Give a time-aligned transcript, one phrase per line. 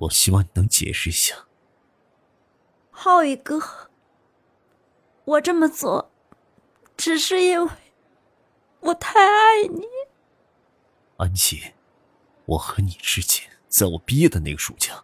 [0.00, 1.34] 我希望你能解释一下。
[2.90, 3.60] 浩宇哥，
[5.24, 6.10] 我这么做，
[6.96, 7.70] 只是因为
[8.80, 9.84] 我太爱你。
[11.18, 11.74] 安琪，
[12.46, 15.02] 我和你之间，在我毕业的那个暑假，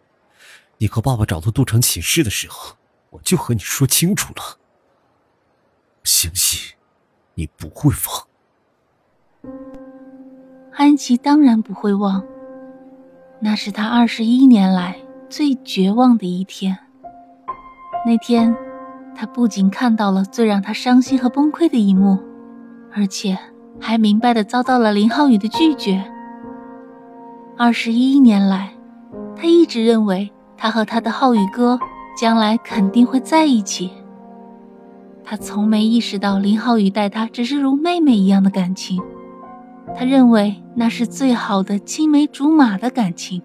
[0.79, 2.75] 你和爸爸找到杜城寝室的时候，
[3.11, 4.57] 我就和你说清楚了。
[6.03, 6.75] 相信
[7.35, 8.27] 你不会忘。
[10.73, 12.25] 安琪当然不会忘。
[13.39, 14.95] 那是他二十一年来
[15.29, 16.77] 最绝望的一天。
[18.05, 18.55] 那天，
[19.15, 22.17] 他不仅看到了最让他伤心和崩溃的一幕，
[22.93, 23.37] 而且
[23.79, 26.03] 还明白的遭到了林浩宇的拒绝。
[27.57, 28.71] 二十一年来，
[29.35, 31.79] 他一直认为他和他的浩宇哥
[32.19, 33.91] 将来肯定会在一起。
[35.23, 39.01] 他从没意识到林浩宇待他只是如妹妹一样的感情。
[39.97, 43.41] 他认为那是最好的青梅竹马的感情。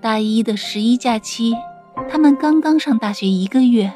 [0.00, 1.54] 大一的十一假期，
[2.10, 3.92] 他们刚刚上大学一个月。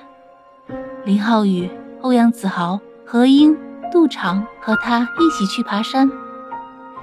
[1.05, 1.69] 林浩宇、
[2.03, 3.57] 欧阳子豪、何英、
[3.91, 6.09] 杜长和他一起去爬山。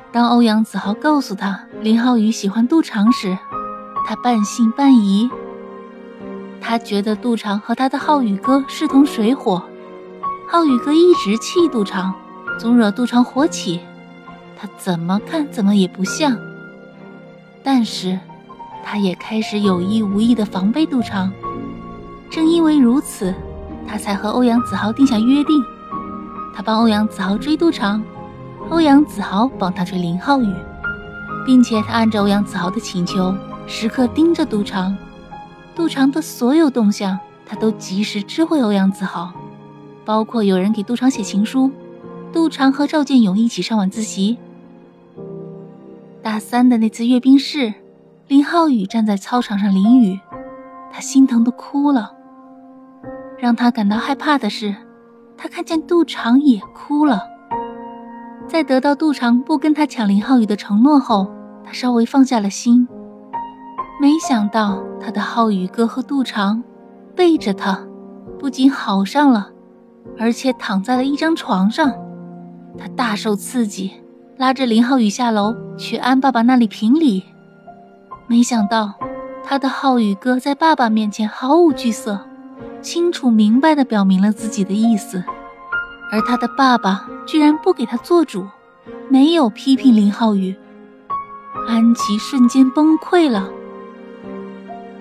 [0.09, 3.37] 当欧阳子豪告诉他林浩宇喜欢杜长时，
[4.07, 5.29] 他半信半疑。
[6.61, 9.61] 他觉得杜长和他的浩宇哥势同水火，
[10.47, 12.15] 浩宇哥一直气杜长。
[12.61, 13.79] 总惹杜长火起，
[14.55, 16.37] 他怎么看怎么也不像。
[17.63, 18.19] 但是，
[18.83, 21.33] 他也开始有意无意的防备杜长。
[22.29, 23.33] 正因为如此，
[23.87, 25.59] 他才和欧阳子豪定下约定：
[26.53, 28.03] 他帮欧阳子豪追杜长，
[28.69, 30.53] 欧阳子豪帮他追林浩宇，
[31.43, 33.33] 并且他按照欧阳子豪的请求，
[33.65, 34.95] 时刻盯着杜长。
[35.73, 39.33] 杜长的所有动向，他都及时知会欧阳子豪，
[40.05, 41.71] 包括有人给杜长写情书。
[42.33, 44.37] 杜长和赵建勇一起上晚自习。
[46.21, 47.73] 大三的那次阅兵式，
[48.27, 50.19] 林浩宇站在操场上淋雨，
[50.91, 52.13] 他心疼的哭了。
[53.37, 54.75] 让他感到害怕的是，
[55.35, 57.23] 他看见杜长也哭了。
[58.47, 61.29] 在得到杜长不跟他抢林浩宇的承诺后，
[61.65, 62.87] 他稍微放下了心。
[63.99, 66.63] 没想到他的浩宇哥和杜长
[67.15, 67.79] 背着他，
[68.39, 69.51] 不仅好上了，
[70.17, 71.93] 而且躺在了一张床上。
[72.77, 73.91] 他大受刺激，
[74.37, 77.23] 拉着林浩宇下楼去安爸爸那里评理。
[78.27, 78.93] 没想到，
[79.43, 82.19] 他的浩宇哥在爸爸面前毫无惧色，
[82.81, 85.23] 清楚明白地表明了自己的意思。
[86.11, 88.45] 而他的爸爸居然不给他做主，
[89.09, 90.55] 没有批评林浩宇。
[91.67, 93.49] 安琪瞬间崩溃了。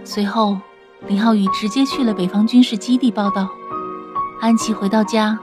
[0.04, 0.58] 随后，
[1.06, 3.48] 林浩宇直接去了北方军事基地报道。
[4.40, 5.38] 安琪回到家。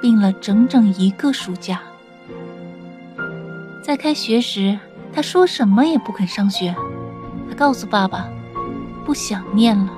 [0.00, 1.80] 病了整整一个暑假，
[3.82, 4.78] 在开学时，
[5.12, 6.74] 他说什么也不肯上学。
[7.48, 8.28] 他告诉爸爸，
[9.04, 9.92] 不想念了。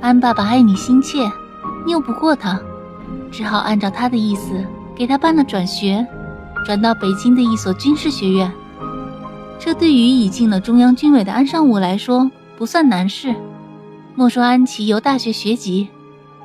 [0.00, 1.30] 安爸爸爱你心切，
[1.86, 2.60] 拗不过他，
[3.30, 6.06] 只好按照他的意思给他办了转学，
[6.66, 8.50] 转到北京的一所军事学院。
[9.58, 13.34] 这对于已进了中央军委的安尚武来说不算难事。
[14.14, 15.88] 莫说安琪有大学学籍，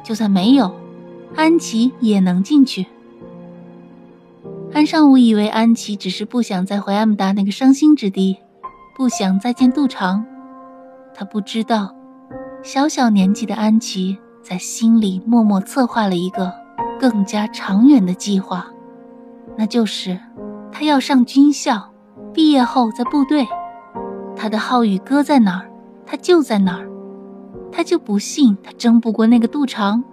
[0.04, 0.74] 就算没有。
[1.36, 2.86] 安琪也能进去。
[4.74, 8.38] 安尚武以为安琪只是不想再回 M 大那个伤心之地，
[8.96, 10.26] 不想再见杜长。
[11.14, 11.94] 他不知道，
[12.64, 16.54] 小小年纪的安琪在心里默默策划了一个
[17.00, 18.68] 更加长远的计划，
[19.58, 20.20] 那就是
[20.72, 21.92] 他要上军校，
[22.34, 23.46] 毕业后在部队。
[24.36, 25.70] 他的浩宇哥在哪儿，
[26.06, 26.90] 他就在哪儿。
[27.72, 30.04] 他就不信他争不过那个杜长。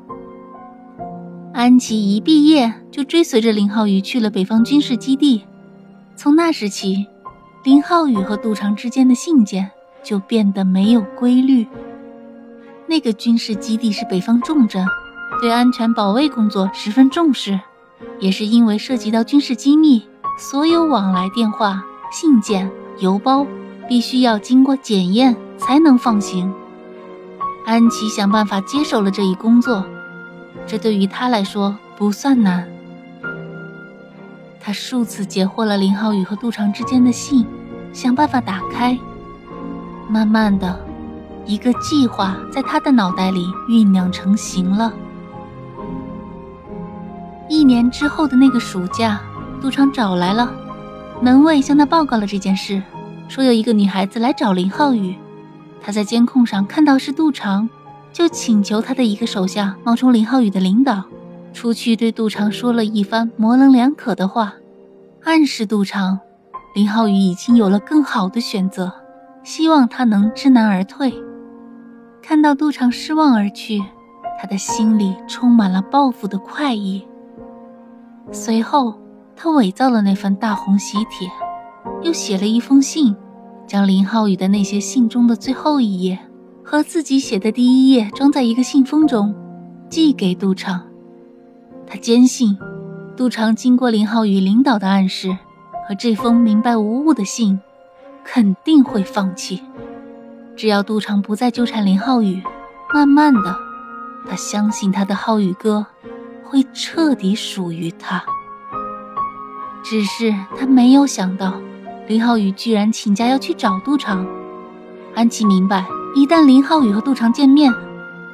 [1.54, 5.44] 安琪一毕业就追随着林浩宇去了北方军事基地，
[6.16, 7.06] 从那时起，
[7.62, 9.70] 林浩宇和杜长之间的信件
[10.02, 11.66] 就变得没有规律。
[12.86, 14.86] 那个军事基地是北方重镇，
[15.42, 17.60] 对安全保卫工作十分重视，
[18.18, 20.02] 也是因为涉及到军事机密，
[20.38, 23.46] 所有往来电话、信件、邮包
[23.86, 26.50] 必须要经过检验才能放行。
[27.66, 29.84] 安琪想办法接手了这一工作。
[30.66, 32.66] 这对于他来说不算难。
[34.60, 37.44] 他数次截获了林浩宇和杜长之间的信，
[37.92, 38.96] 想办法打开，
[40.08, 40.78] 慢慢的，
[41.44, 44.92] 一个计划在他的脑袋里酝酿成型了。
[47.48, 49.20] 一年之后的那个暑假，
[49.60, 50.50] 杜长找来了
[51.20, 52.80] 门卫，向他报告了这件事，
[53.28, 55.16] 说有一个女孩子来找林浩宇，
[55.80, 57.68] 他在监控上看到是杜长，
[58.12, 61.02] 就请求他的一个手下冒充林浩宇的领导，
[61.52, 64.54] 出去对杜长说了一番模棱两可的话，
[65.24, 66.18] 暗示杜长，
[66.74, 68.92] 林浩宇已经有了更好的选择。
[69.44, 71.12] 希望他能知难而退。
[72.22, 73.82] 看到杜长失望而去，
[74.40, 77.04] 他的心里充满了报复的快意。
[78.30, 78.94] 随后，
[79.34, 81.28] 他伪造了那份大红喜帖，
[82.02, 83.16] 又写了一封信，
[83.66, 86.16] 将林浩宇的那些信中的最后一页
[86.64, 89.34] 和自己写的第一页装在一个信封中，
[89.88, 90.82] 寄给杜长。
[91.86, 92.58] 他坚信，
[93.16, 95.36] 杜长经过林浩宇领导的暗示
[95.88, 97.60] 和这封明白无误的信。
[98.24, 99.60] 肯定会放弃。
[100.54, 102.40] 只要杜长不再纠缠林浩宇，
[102.94, 103.56] 慢慢的，
[104.30, 105.84] 他相信他的浩宇哥
[106.44, 108.22] 会彻底属于他。
[109.82, 111.60] 只是他没有想到，
[112.06, 114.24] 林浩宇居然请假要去找杜长。
[115.16, 117.72] 安琪明白，一旦林浩宇和杜长见面，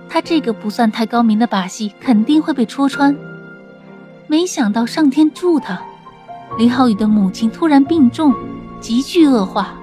[0.09, 3.17] 他这个不算太高明的把戏肯定会被戳穿。
[4.27, 5.81] 没想到上天助他，
[6.59, 8.35] 林浩宇的母亲突然病重。
[8.81, 9.75] 急剧恶化，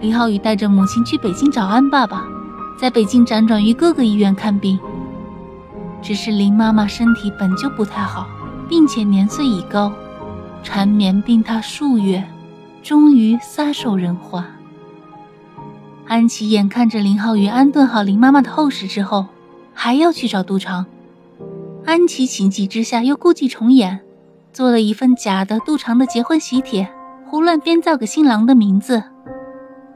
[0.00, 2.24] 林浩宇带着母亲去北京找安爸爸，
[2.78, 4.78] 在北京辗转于各个医院看病。
[6.00, 8.28] 只是林妈妈身体本就不太好，
[8.68, 9.92] 并且年岁已高，
[10.62, 12.24] 缠绵病榻数月，
[12.84, 14.44] 终于撒手人寰。
[16.06, 19.26] 安琪眼看着林浩宇安顿好林妈妈的后事之后，
[19.72, 20.84] 还要去找杜长，
[21.84, 24.00] 安琪情急之下又故伎重演，
[24.52, 26.88] 做了一份假的杜长的结婚喜帖。
[27.26, 29.02] 胡乱编造个新郎的名字，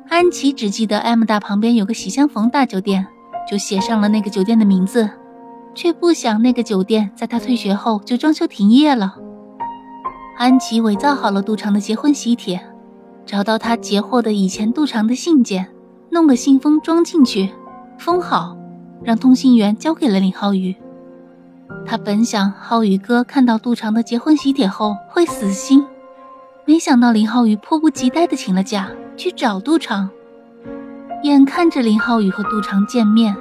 [0.09, 3.07] 安琪只记得 M 大旁边有个喜相逢大酒店，
[3.49, 5.09] 就写上了那个酒店的名字，
[5.75, 9.15] 却不想那个酒店在他退学后就装修停业了。
[10.37, 12.61] 安琪伪造好了杜长的结婚喜帖，
[13.25, 15.69] 找到他截获的以前杜长的信件，
[16.11, 17.51] 弄个信封装进去，
[17.99, 18.57] 封好，
[19.03, 20.75] 让通信员交给了林浩宇。
[21.87, 25.85] 他本想浩宇哥看到杜长的结婚喜帖后会死心。
[26.65, 30.11] 没想到林浩宇迫不及待地请了假去找杜长，
[31.23, 33.35] 眼看着林浩宇和杜长见面，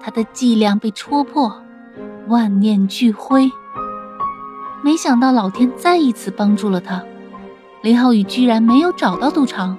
[0.00, 1.52] 他的伎俩被戳破，
[2.28, 3.50] 万念俱灰。
[4.84, 7.02] 没想到老天再一次帮助了他，
[7.82, 9.76] 林浩宇居然没有找到杜长，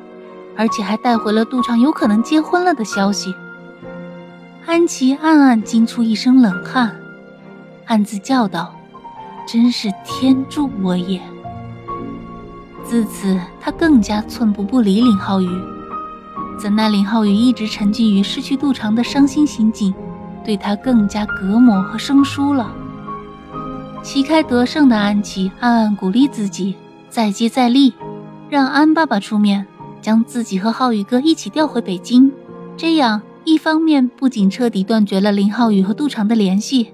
[0.57, 3.33] 而且还带回了杜长有可能结婚了的消息。
[4.65, 6.95] 安琪暗暗惊出一身冷汗，
[7.85, 8.73] 暗自叫道
[9.47, 11.21] ：“真是天助我也！”
[12.85, 15.49] 自此，他更加寸步不离林浩宇。
[16.59, 19.93] 怎奈林浩宇一直沉浸于失去杜长的伤心心境，
[20.45, 22.71] 对他更加隔膜和生疏了。
[24.01, 26.75] 旗开得胜的安琪暗暗鼓励自己，
[27.09, 27.93] 再接再厉，
[28.49, 29.65] 让安爸爸出面，
[30.03, 32.31] 将自己和浩宇哥一起调回北京。
[32.77, 36.91] 这样，一方面不仅彻底断绝了林浩宇和杜长的联系，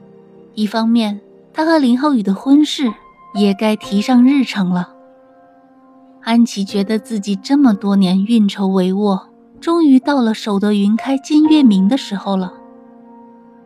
[0.54, 1.20] 一方面
[1.52, 2.94] 他和林浩宇的婚事
[3.34, 4.94] 也该提上日程了。
[6.22, 9.20] 安琪觉得自己这么多年运筹帷幄，
[9.60, 12.54] 终于到了守得云开见月明的时候了。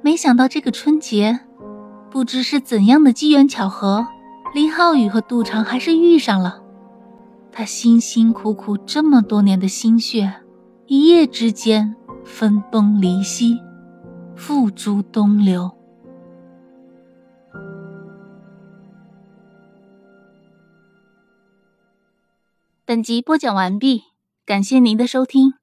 [0.02, 1.40] 没想到这个春节，
[2.10, 4.06] 不知是怎样的机缘巧合，
[4.54, 6.63] 林浩宇和杜长还是遇上了。
[7.56, 10.42] 他辛辛苦苦这么多年的心血，
[10.88, 11.96] 一夜之间
[12.26, 13.60] 分崩离析，
[14.36, 15.72] 付诸东流。
[22.86, 24.02] 本集播讲完毕，
[24.48, 25.54] 感谢您的收听。